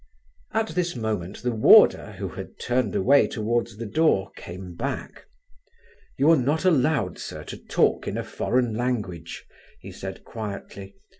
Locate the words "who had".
2.13-2.57